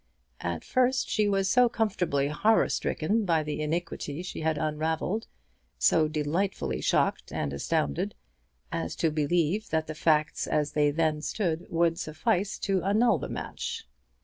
[0.39, 5.27] At first she was so comfortably horror stricken by the iniquity she had unravelled,
[5.77, 8.15] so delightfully shocked and astounded,
[8.71, 13.29] as to believe that the facts as they then stood would suffice to annul the
[13.29, 13.87] match.